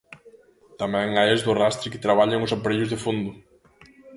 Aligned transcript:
Tamén 0.81 1.09
hai 1.17 1.29
as 1.31 1.41
do 1.45 1.51
arrastre 1.53 1.91
que 1.91 2.03
traballan 2.05 2.43
os 2.45 2.53
aparellos 2.55 2.91
de 2.91 3.01
fondo. 3.05 3.31